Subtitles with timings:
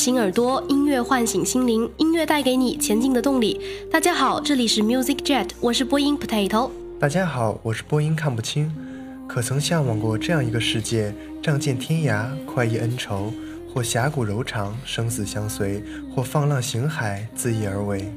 [0.00, 3.60] 醒耳朵，音乐唤醒心灵，音乐带给你前进的动力。
[3.92, 6.70] 大家好，这里是 Music Jet，我是播音 Potato。
[6.98, 8.74] 大家好，我是播音看不清。
[9.28, 13.30] 可曾向往过这样一个世界：仗剑天涯，快意恩仇；
[13.74, 15.82] 或侠骨柔肠，生死相随；
[16.16, 18.10] 或放浪形骸，恣意而为。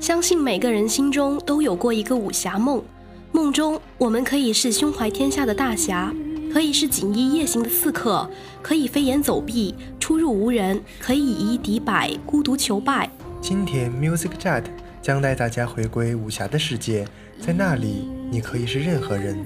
[0.00, 2.82] 相信每个人心中都有过一个武侠梦，
[3.30, 6.14] 梦中我们可以是胸怀天下的大侠，
[6.52, 8.28] 可以是锦衣夜行的刺客，
[8.60, 13.08] 可以飞檐走壁，出入无人，可以以一敌百，孤独求败。
[13.40, 14.64] 今天 Music Chat
[15.00, 17.06] 将带大家回归武侠的世界，
[17.40, 19.38] 在那里，你可以是任何人。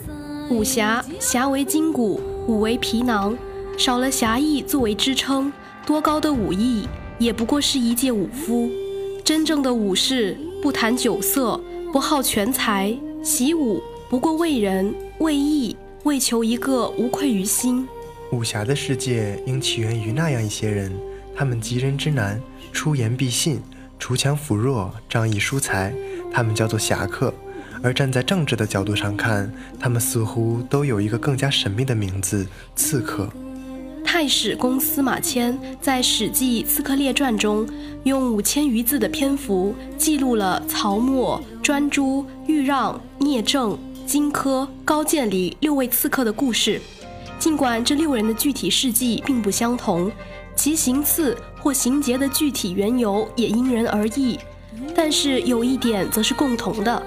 [0.51, 3.37] 武侠，侠为筋骨，武为皮囊，
[3.77, 5.53] 少了侠义作为支撑，
[5.87, 8.71] 多高的武艺也不过是一介武夫。
[9.23, 11.61] 真正的武士不谈酒色，
[11.93, 17.89] 不好权财，习武不过为人、为义、为求一个无愧于心。
[18.31, 20.93] 武侠的世界应起源于那样一些人，
[21.35, 22.39] 他们急人之难，
[22.73, 23.61] 出言必信，
[23.99, 25.95] 锄强扶弱，仗义疏财，
[26.31, 27.33] 他们叫做侠客。
[27.83, 29.51] 而站在政治的角度上看，
[29.81, 33.29] 他们似乎都有一个更加神秘的名字——刺客。
[34.05, 37.67] 太史公司马迁在《史记·刺客列传》中，
[38.05, 46.81] 用五千余字的篇幅记录了曹沫、专诸、豫让、聂政、荆轲、高渐离六位刺客的故事。
[47.39, 50.11] 尽管这六人的具体事迹并不相同，
[50.55, 54.39] 其行刺或行劫的具体缘由也因人而异，
[54.95, 57.03] 但是有一点则是共同的。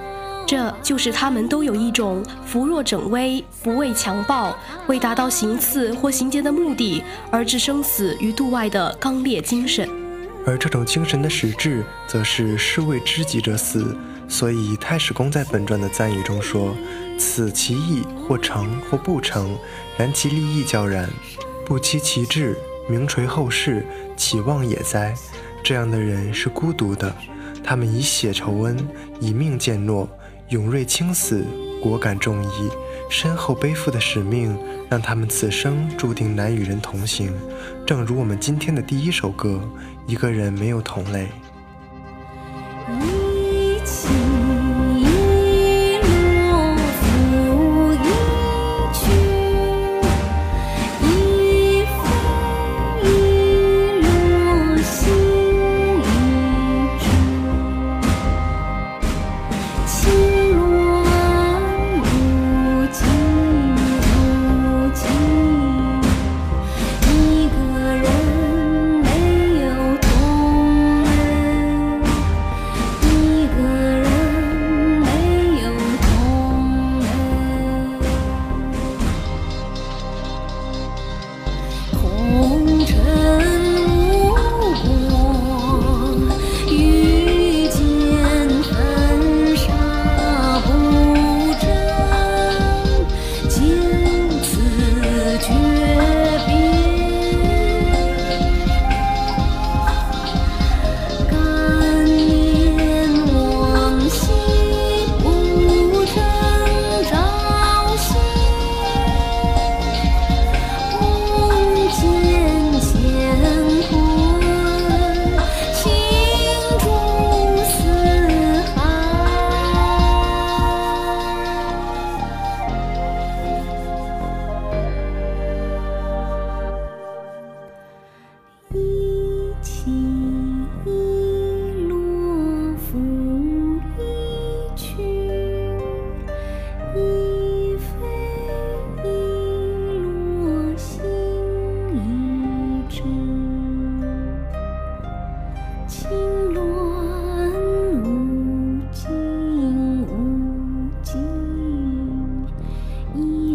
[0.45, 9.89] 这就是他们都有一种扶弱整危、不畏强暴、为达到行刺或行劫的目的而置生死于度外的刚烈精神。
[10.45, 13.93] 而这种精神的实质，则是士为知己者死。
[14.27, 16.75] 所以太史公在本传的赞语中说
[17.17, 19.57] ：“此其意，或成或不成，
[19.97, 21.09] 然其利益较然，
[21.65, 22.57] 不期其志，
[22.89, 25.13] 名垂后世，岂忘也哉？”
[25.63, 27.13] 这样的人是孤独的，
[27.63, 28.77] 他们以血酬恩，
[29.19, 30.07] 以命践诺。
[30.49, 31.43] 勇锐轻死，
[31.81, 32.69] 果敢重义，
[33.09, 34.57] 身后背负的使命，
[34.89, 37.33] 让他们此生注定难与人同行。
[37.85, 39.59] 正如我们今天的第一首歌，
[40.05, 41.27] 一个人没有同类。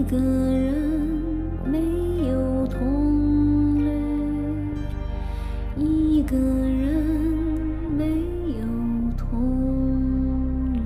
[0.05, 0.75] 个人
[1.65, 1.79] 没
[2.29, 3.91] 有同类，
[5.77, 7.05] 一个人
[7.97, 8.07] 没
[8.59, 8.67] 有
[9.17, 10.81] 同类。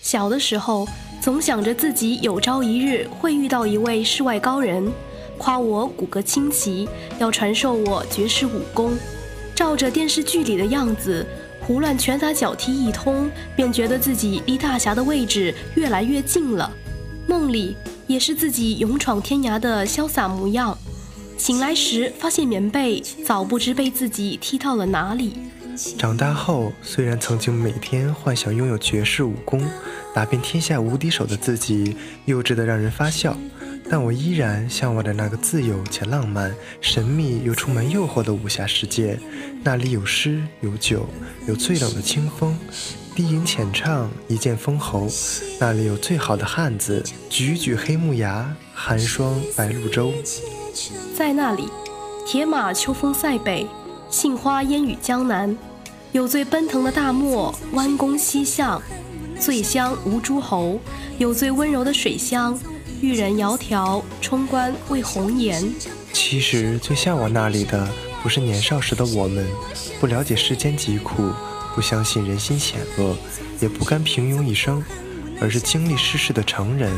[0.00, 0.86] 小的时候。
[1.20, 4.90] 总想着自己有朝一日会遇到一位世外高人，
[5.36, 6.88] 夸我骨骼清奇，
[7.18, 8.96] 要传授我绝世武功。
[9.54, 11.26] 照着电视剧里的样子，
[11.60, 16.70] 胡乱拳打脚踢一通，便觉得自己离大侠的位置越来越近了。
[17.26, 17.76] 梦里
[18.06, 20.78] 也是自己勇闯天涯的潇洒模样，
[21.36, 25.34] 醒来时发现棉被早不知被自己踢到了哪里。
[25.96, 29.64] 长大后，虽然曾经每天幻想拥有绝世武功，
[30.14, 33.36] 打遍天下无敌手的自己，幼稚得让人发笑，
[33.88, 39.18] 但我依然向往着那个自由且浪漫、神秘又充满诱惑的武侠世界。
[39.62, 41.08] 那里有诗，有酒，
[41.46, 42.58] 有最冷的清风，
[43.14, 45.06] 低吟浅唱，一剑封喉。
[45.60, 50.12] 那里有最好的汉子，举举黑木崖，寒霜白鹭洲。
[51.14, 51.68] 在那里，
[52.26, 53.66] 铁马秋风塞北，
[54.10, 55.56] 杏花烟雨江南。
[56.12, 58.80] 有最奔腾的大漠，弯弓西向；
[59.40, 60.80] 醉乡无诸侯，
[61.18, 62.58] 有最温柔的水乡。
[63.00, 65.72] 玉人窈窕，冲冠为红颜。
[66.12, 67.88] 其实最向往那里的，
[68.22, 69.46] 不是年少时的我们，
[70.00, 71.30] 不了解世间疾苦，
[71.76, 73.16] 不相信人心险恶，
[73.60, 74.82] 也不甘平庸一生，
[75.40, 76.92] 而是经历世事的成人。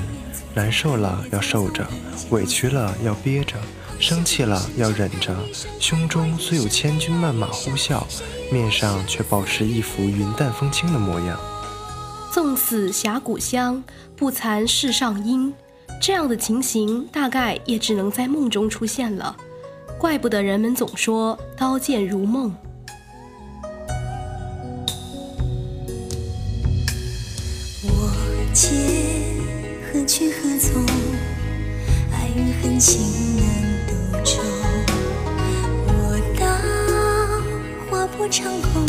[0.54, 1.86] 难受了要受着，
[2.30, 3.56] 委屈了要憋着，
[4.00, 5.36] 生气了要忍着。
[5.78, 8.02] 胸中虽有千军万马呼啸，
[8.50, 11.38] 面上却保持一副云淡风轻的模样。
[12.32, 13.82] 纵死峡谷香，
[14.16, 15.52] 不惭世上英。
[16.00, 19.36] 这样的情形，大概也只能在梦中出现了。
[19.98, 22.54] 怪不得人们总说刀剑如梦。
[27.82, 28.10] 我
[28.54, 28.70] 剑
[29.92, 30.86] 何去何从？
[32.12, 33.02] 爱与恨情
[33.36, 33.44] 难
[33.86, 33.92] 独
[34.24, 34.42] 钟。
[35.86, 36.46] 我刀
[37.90, 38.86] 划破长空，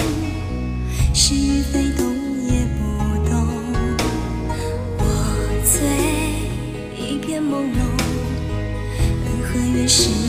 [9.99, 10.20] 恩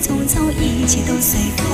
[0.00, 1.66] 匆匆，一切都随风。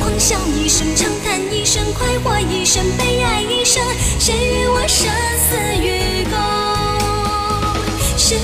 [0.00, 3.82] 狂笑一声，长叹一声，快活一生，悲哀一生，
[4.18, 6.38] 谁与我生死与共？
[8.16, 8.38] 谁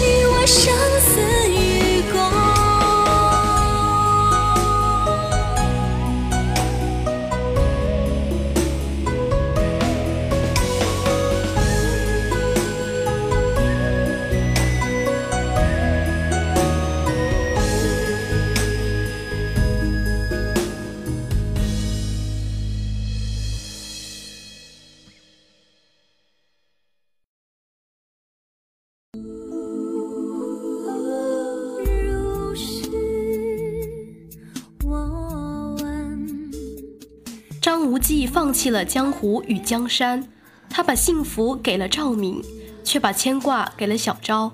[38.18, 40.26] 张无忌放弃了江湖与江山，
[40.68, 42.42] 他把幸福给了赵敏，
[42.82, 44.50] 却把牵挂给了小昭，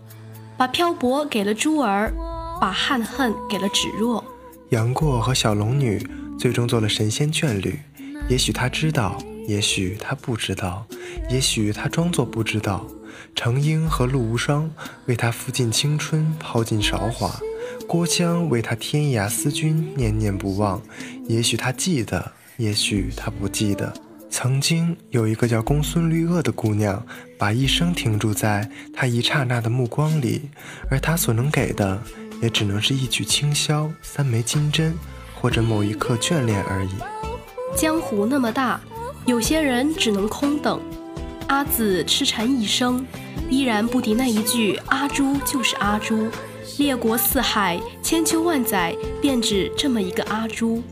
[0.59, 2.13] 把漂泊给了珠儿，
[2.61, 4.23] 把憾恨给了芷若。
[4.69, 6.07] 杨过和小龙女
[6.39, 7.81] 最终做了神仙眷侣，
[8.29, 9.17] 也许他知道，
[9.49, 10.87] 也许他不知道，
[11.31, 12.87] 也许他装作不知道。
[13.35, 14.71] 程英和陆无双
[15.07, 17.31] 为他付尽青春，抛尽韶华；
[17.89, 20.83] 郭襄为他天涯思君，念念不忘。
[21.29, 23.93] 也许他记得，也许他不记得。
[24.31, 27.01] 曾经有一个叫公孙绿萼的姑娘，
[27.39, 30.51] 把一生停驻在他一刹那的目光里，
[30.91, 32.03] 而他所能给的，
[32.43, 34.93] 也只能是一曲清箫、三枚金针，
[35.35, 36.91] 或者某一刻眷恋而已。
[37.77, 38.81] 江湖那么大，
[39.25, 40.81] 有些人只能空等。
[41.47, 43.07] 阿紫痴缠一生，
[43.49, 46.29] 依然不敌那一句“阿朱就是阿朱”。
[46.79, 50.83] 列国四海，千秋万载，便只这么一个阿朱。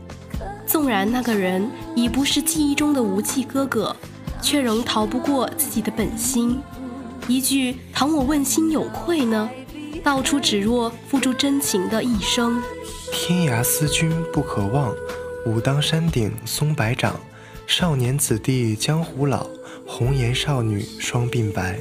[0.65, 3.95] 纵然那个人已不是记忆中的无忌哥哥，
[4.41, 6.59] 却仍逃不过自己的本心。
[7.27, 9.49] 一句“倘我问心有愧呢”，
[10.03, 12.61] 道出芷若付出真情的一生。
[13.11, 14.93] 天涯思君不可忘，
[15.45, 17.19] 武当山顶松柏长。
[17.65, 19.47] 少年子弟江湖老，
[19.87, 21.79] 红颜少女双鬓白。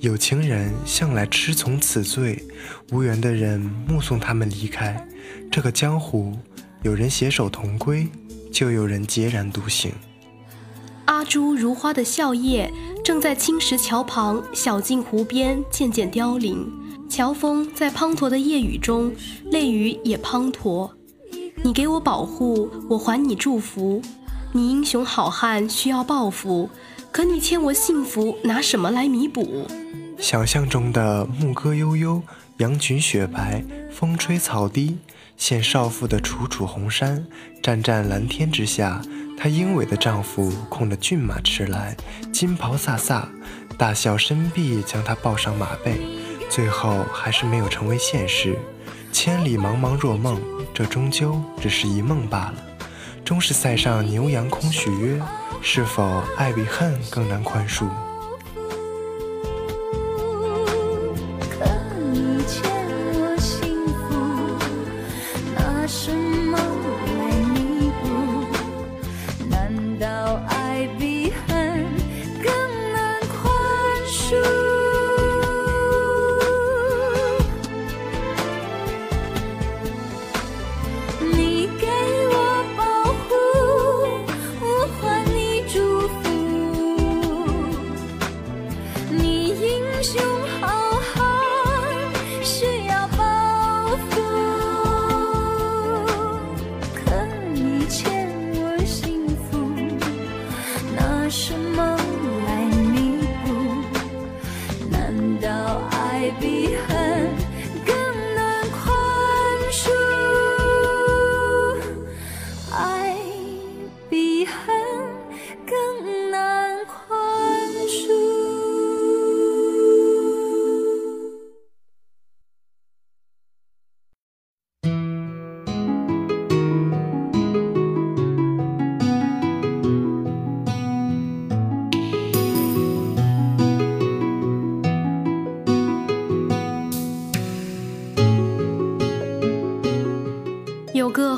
[0.00, 2.42] 有情人向来痴从此醉，
[2.90, 5.06] 无缘的人目送他们离开。
[5.52, 6.36] 这个江湖，
[6.82, 8.08] 有人携手同归，
[8.50, 9.92] 就有人孑然独行。
[11.04, 12.70] 阿朱如花的笑靥，
[13.04, 16.66] 正在青石桥旁小径湖边渐渐凋零。
[17.08, 19.12] 乔峰在滂沱的夜雨中，
[19.50, 20.90] 泪雨也滂沱。
[21.62, 24.00] 你给我保护，我还你祝福。
[24.52, 26.70] 你英雄好汉需要报复，
[27.12, 29.66] 可你欠我幸福，拿什么来弥补？
[30.18, 32.22] 想象中的牧歌悠悠，
[32.58, 34.96] 羊群雪白，风吹草低，
[35.40, 37.26] 现少妇的楚楚红衫，
[37.62, 39.00] 湛湛蓝天之下，
[39.38, 41.96] 她英伟的丈夫控着骏马驰来，
[42.30, 43.24] 金袍飒飒，
[43.78, 45.98] 大笑深臂将她抱上马背，
[46.50, 48.54] 最后还是没有成为现实。
[49.12, 50.38] 千里茫茫若梦，
[50.74, 52.56] 这终究只是一梦罢了。
[53.24, 55.18] 终是塞上牛羊空许约，
[55.62, 57.88] 是否爱比恨更难宽恕？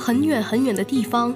[0.02, 1.32] 很远很远的地方，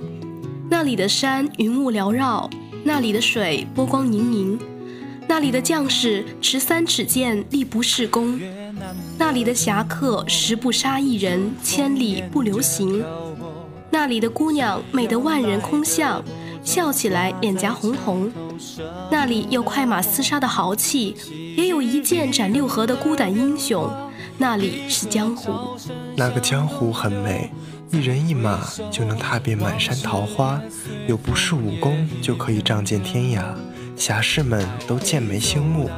[0.69, 2.51] 那里的山云雾缭绕，
[2.83, 4.59] 那里的水波光粼粼，
[5.29, 8.41] 那里的将士持三尺剑，力不是弓，
[9.17, 13.05] 那里的侠客十步杀一人，千里不留行，
[13.89, 16.21] 那里的姑娘美得万人空巷，
[16.65, 18.29] 笑起来脸颊红红，
[19.13, 21.15] 那里有快马厮杀的豪气，
[21.57, 23.89] 也有一剑斩六合的孤胆英雄，
[24.39, 25.53] 那里是江湖，
[26.17, 27.53] 那个江湖很美。
[27.91, 30.61] 一人一马就能踏遍满山桃花，
[31.07, 33.45] 有不是武功就可以仗剑天涯。
[33.97, 35.89] 侠士们都剑眉星目，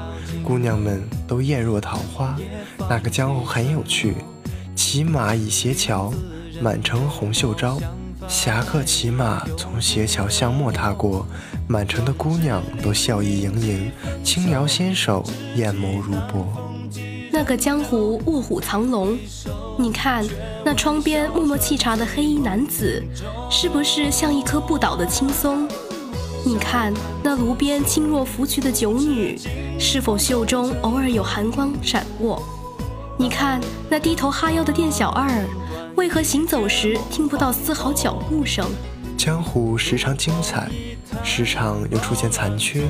[0.44, 2.36] 姑娘们都艳若桃花。
[2.88, 4.16] 那个江湖很有趣，
[4.76, 6.12] 骑马倚斜桥，
[6.60, 7.80] 满城红袖招。
[8.28, 11.26] 侠客骑马从斜桥巷陌踏过，
[11.66, 13.90] 满城的姑娘都笑意盈盈，
[14.22, 15.24] 轻摇纤手，
[15.56, 16.67] 眼眸如波。
[17.38, 19.16] 那个江湖卧虎藏龙，
[19.78, 20.26] 你看
[20.64, 23.00] 那窗边默默沏茶的黑衣男子，
[23.48, 25.68] 是不是像一棵不倒的青松？
[26.44, 26.92] 你看
[27.22, 29.38] 那炉边轻若拂去的酒女，
[29.78, 32.42] 是否袖中偶尔有寒光闪过？
[33.16, 35.30] 你看那低头哈腰的店小二，
[35.94, 38.68] 为何行走时听不到丝毫脚步声？
[39.16, 40.68] 江湖时常精彩，
[41.22, 42.82] 时常又出现残缺。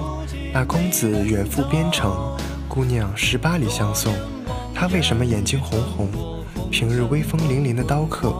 [0.54, 2.34] 那公子远赴边城，
[2.66, 4.14] 姑娘十八里相送。
[4.80, 6.08] 他为什么眼睛红红？
[6.70, 8.32] 平日威风凛凛的刀客，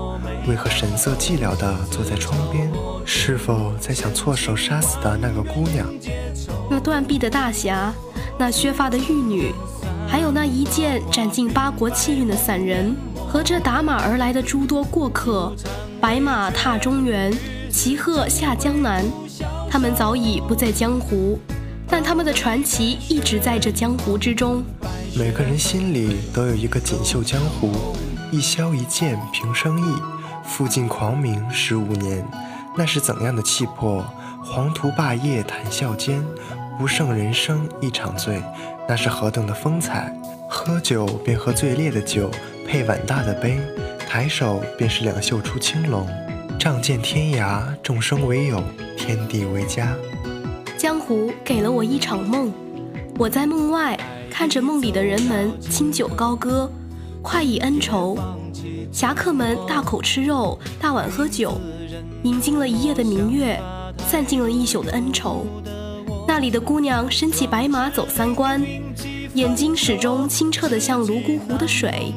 [0.47, 2.71] 为何神色寂寥地坐在窗边？
[3.04, 5.85] 是否在想错手杀死的那个姑娘？
[6.71, 7.92] 那断臂的大侠，
[8.38, 9.52] 那削发的玉女，
[10.07, 12.95] 还有那一剑斩尽八国气运的散人，
[13.28, 15.52] 和这打马而来的诸多过客，
[16.00, 17.37] 白马踏中原，
[17.68, 19.04] 骑鹤下江南，
[19.68, 21.37] 他们早已不在江湖，
[21.88, 24.62] 但他们的传奇一直在这江湖之中。
[25.16, 27.72] 每个人心里都有一个锦绣江湖，
[28.30, 29.94] 一箫一剑平生意，
[30.44, 32.24] 负尽狂名十五年，
[32.76, 34.04] 那是怎样的气魄？
[34.44, 36.24] 黄图霸业谈笑间，
[36.78, 38.42] 不胜人生一场醉，
[38.88, 40.14] 那是何等的风采？
[40.48, 42.30] 喝酒便喝最烈的酒，
[42.66, 43.58] 配碗大的杯，
[44.08, 46.06] 抬手便是两袖出青龙。
[46.58, 48.62] 仗剑天涯，众生为友，
[48.96, 49.94] 天地为家。
[50.76, 52.52] 江湖给了我一场梦，
[53.18, 53.98] 我在梦外
[54.30, 56.70] 看着梦里的人们清酒高歌，
[57.23, 58.16] 快意恩仇。
[58.92, 61.61] 侠客们大口吃肉，大碗喝酒，
[62.23, 63.61] 饮尽了一夜的明月，
[64.08, 65.47] 散尽了一宿的恩仇。
[66.26, 68.64] 那里的姑娘身骑白马走三关，
[69.35, 72.14] 眼睛始终清澈的像泸沽湖的水，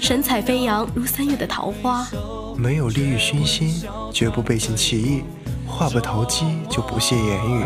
[0.00, 2.06] 神采飞扬如三月的桃花。
[2.56, 5.22] 没有利欲熏心，绝不背信弃义；
[5.66, 7.64] 话不投机，就不屑言语。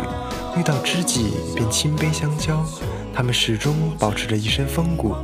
[0.55, 2.63] 遇到知己便亲杯相交。
[3.13, 5.15] 他们始终保持着一身风骨，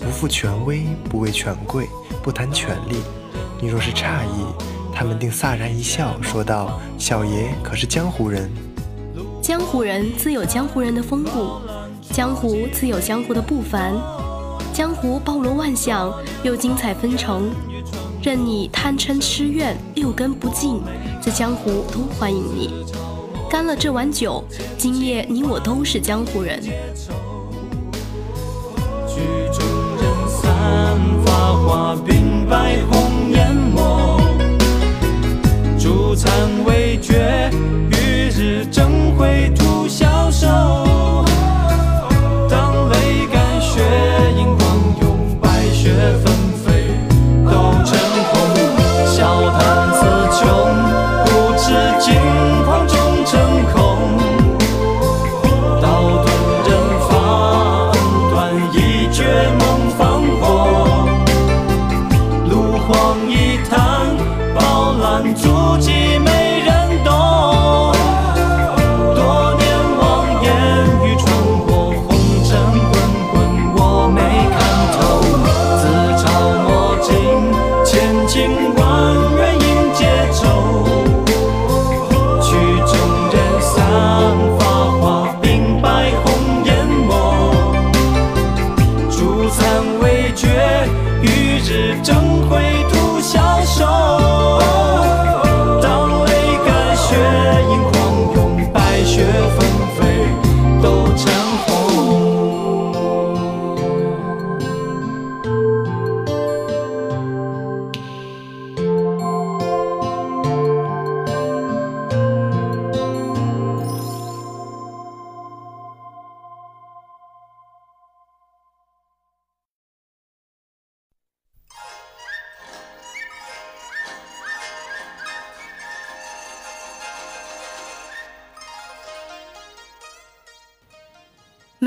[0.00, 1.88] 不负权威，不畏权贵，
[2.22, 2.96] 不谈权力。
[3.60, 4.46] 你若是诧异，
[4.94, 8.48] 他们定飒然一笑，说道：“小爷可是江湖人。”
[9.42, 11.60] 江湖人自有江湖人的风骨，
[12.12, 13.92] 江湖自有江湖的不凡，
[14.72, 16.12] 江湖包罗万象，
[16.44, 17.50] 又精彩纷呈，
[18.22, 20.80] 任你贪嗔痴怨六根不净，
[21.20, 22.84] 这江湖都欢迎你。
[23.50, 24.44] 干了这碗酒，
[24.78, 26.62] 今夜你我都是江湖人。
[31.24, 34.20] 发花鬓白红颜殁，
[35.78, 36.30] 烛残
[36.64, 37.50] 未觉。
[38.34, 40.48] 是正回吐消瘦，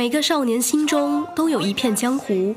[0.06, 2.56] 每个少年心中都有一片江湖，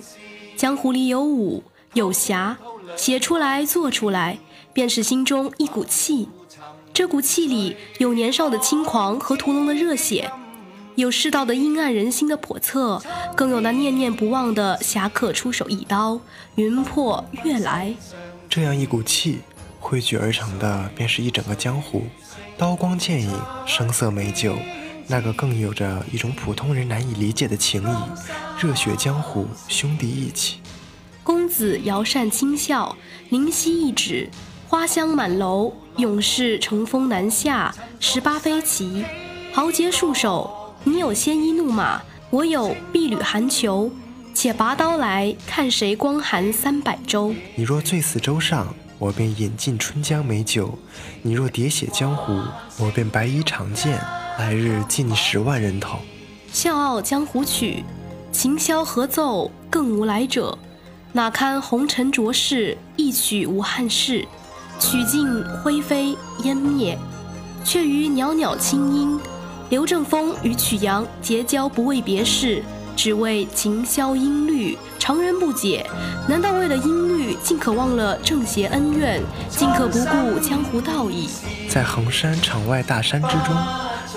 [0.55, 2.59] 江湖里有武有侠，
[2.95, 4.39] 写出来做出来，
[4.75, 6.29] 便是心中一股气。
[6.93, 10.31] 这股气里有年少的轻狂和屠龙的热血，
[10.97, 13.03] 有世道的阴暗人心的叵测，
[13.35, 16.21] 更有那念念不忘的侠客出手一刀，
[16.57, 17.95] 云破月来。
[18.51, 19.39] 这样一股气
[19.81, 22.03] 汇聚而成的，便是一整个江湖，
[22.59, 24.55] 刀光剑影，声色美酒。
[25.11, 27.97] 那个更有着一种普通人难以理解的情谊，
[28.63, 30.59] 热血江湖，兄弟义气。
[31.25, 32.95] 公子摇扇轻笑，
[33.31, 34.29] 灵犀一指，
[34.69, 39.03] 花香满楼，勇士乘风南下，十八飞骑，
[39.51, 40.75] 豪杰束手。
[40.85, 43.91] 你有鲜衣怒马，我有碧缕寒裘，
[44.35, 47.35] 且拔刀来看谁光寒三百州。
[47.55, 50.79] 你若醉死舟上，我便饮尽春江美酒；
[51.23, 52.43] 你若喋血江湖，
[52.79, 53.99] 我便白衣长剑。
[54.39, 55.99] 来日记你十万人头，
[56.53, 57.83] 笑傲江湖曲，
[58.31, 60.57] 琴箫合奏更无来者。
[61.13, 64.25] 哪堪红尘浊世，一曲无憾事。
[64.79, 66.97] 曲尽灰飞烟灭，
[67.65, 69.19] 却余袅袅清音。
[69.71, 72.63] 刘正风与曲阳结交不为别事，
[72.95, 74.79] 只为琴箫音律。
[75.01, 75.85] 常人不解，
[76.29, 81.29] 难道为了音律，竟可忘了正邪恩怨，竟可不顾江湖道义？
[81.69, 83.57] 在衡山场外大山之中。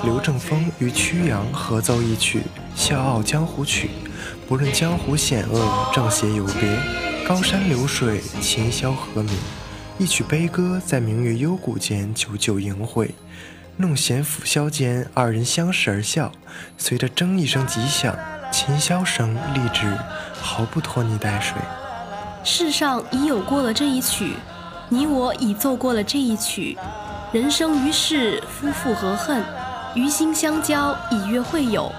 [0.04, 2.40] 刘正风与曲阳合奏一曲
[2.76, 3.88] 《笑傲江湖曲》，
[4.48, 6.76] 不论江湖险恶，正邪有别，
[7.28, 9.38] 高山流水，琴箫和鸣，
[10.00, 13.14] 一曲悲歌在明月幽谷间久久萦回。
[13.78, 16.32] 弄弦抚箫间，二人相视而笑，
[16.80, 18.18] 随着铮一声急响，
[18.52, 19.96] 琴箫声立止，
[20.42, 21.56] 毫不拖泥带水。
[22.44, 24.34] 世上已有过了这一曲，
[24.90, 26.76] 你我已奏过了这一曲，
[27.32, 29.44] 人生于世，夫妇何恨？
[29.94, 31.92] 于心相交，以约会友。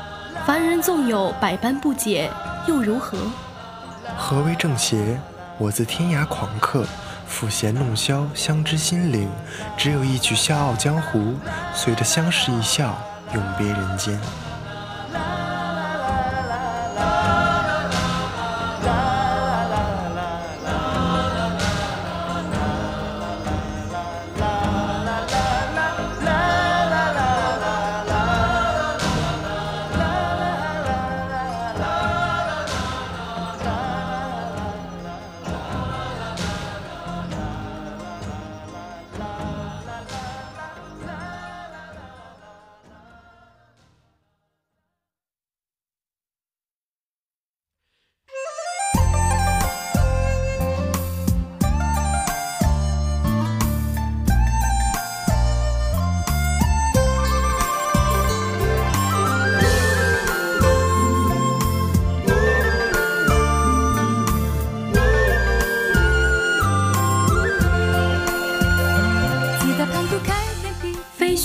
[0.47, 2.31] 凡人纵有百般不解，
[2.67, 3.19] 又如何？
[4.17, 5.21] 何为正邪？
[5.59, 6.87] 我自天涯狂客，
[7.31, 9.29] 抚弦弄箫，相知心灵。
[9.77, 11.35] 只有一曲笑傲江湖，
[11.75, 12.97] 随着相视一笑，
[13.35, 14.19] 永别人间。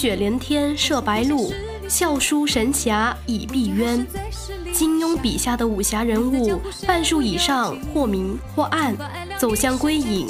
[0.08, 1.52] 雪连天射白鹿，
[1.89, 4.06] 笑书神侠倚碧鸳。
[4.72, 8.96] 金庸笔下的武侠人物，半数以上或明或暗，
[9.38, 10.26] 走向归隐。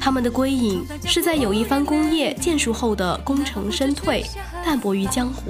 [0.00, 4.24] 他们的归隐是在有一番功业建树后的功成身退，
[4.64, 5.42] 淡泊于江湖。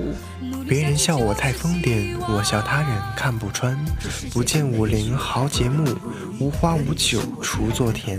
[0.68, 3.74] 别人笑我太疯癫，我笑他人看不穿。
[4.34, 5.96] 不见武林豪杰墓，
[6.38, 8.18] 无花无酒锄作田。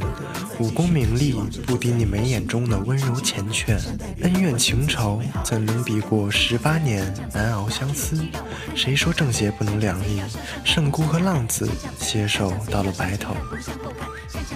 [0.58, 1.36] 武功名利
[1.68, 3.80] 不敌你眉眼中的温柔缱绻，
[4.24, 8.20] 恩怨情仇怎能比过十八年难熬相思？
[8.74, 10.20] 谁说正邪不能两立？
[10.64, 13.36] 圣姑和浪子携手到了白头。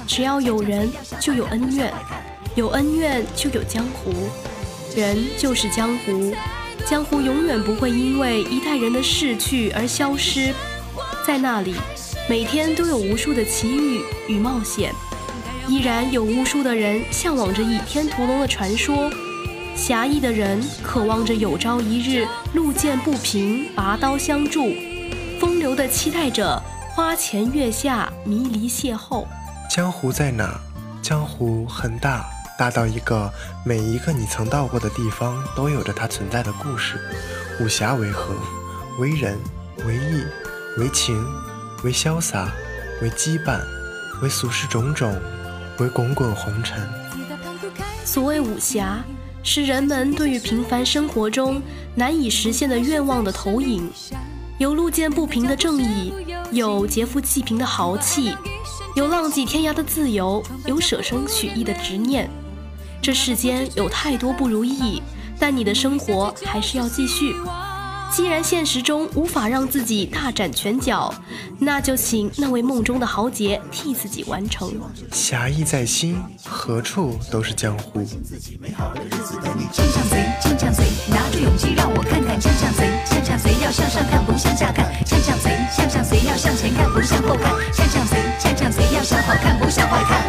[0.08, 1.92] 只要有人，就有恩怨；
[2.56, 4.12] 有恩怨，就有江湖。
[4.96, 6.36] 人就是江湖，
[6.88, 10.54] 江湖永远不会因为一代人的逝去而消失。
[11.26, 11.76] 在那里，
[12.30, 14.94] 每天都有无数的奇遇与冒险，
[15.68, 19.12] 依然有无数的人向往着倚天屠龙的传说，
[19.76, 24.74] 侠义的人渴望着有朝一日路见不平拔刀相助，
[25.40, 26.62] 风流的期待着
[26.94, 29.26] 花前月下迷离邂逅。
[29.70, 30.60] 江湖在哪？
[31.02, 33.32] 江湖很大，大到一个
[33.66, 37.00] 每一个你曾到过的地方都有着它存在的故事。
[37.60, 38.36] 武侠为何？
[39.00, 39.40] 为仁，
[39.86, 40.24] 为义，
[40.78, 41.26] 为情，
[41.84, 42.52] 为潇洒，
[43.02, 43.60] 为羁绊，
[44.22, 45.20] 为俗世种种，
[45.80, 46.88] 为滚滚红尘。
[48.06, 49.04] 所谓武侠，
[49.42, 51.60] 是人们对于平凡生活中
[51.96, 53.92] 难以实现的愿望的投影。
[54.60, 56.14] 有路见不平的正义，
[56.52, 58.38] 有劫富济贫的豪气。
[58.96, 62.30] 有浪迹天涯的自由，有舍生取义的执念。
[63.04, 65.04] 这世间有太多不如意，
[65.38, 67.36] 但你的生活还是要继续。
[68.10, 71.14] 既然现实中无法让自己大展拳脚，
[71.60, 74.72] 那就请那位梦中的豪杰替自己完成。
[75.12, 78.00] 侠义在心，何处都是江湖。
[81.10, 84.90] 拿出勇气让我看看要向上看，不向下看。
[86.26, 87.52] 要向前看，不向后看。
[88.94, 90.24] 要向好看，不向坏看。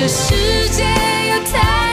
[0.00, 0.82] 这世界
[1.28, 1.89] 有太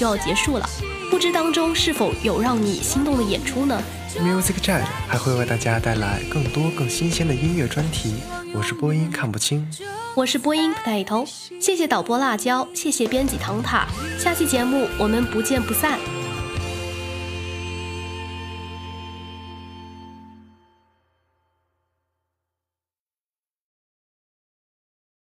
[0.00, 0.66] 就要结束了，
[1.10, 3.82] 不知当中是否有让你心动的演出呢
[4.18, 8.14] ？Music Jazz 还会为大家带来更多更新鲜的音乐专题。
[8.54, 9.68] 我是播音看不清，
[10.14, 11.26] 我是播音不带头。
[11.60, 13.86] 谢谢导播辣椒，谢谢编辑唐塔。
[14.18, 15.98] 下期节目我们不见不散。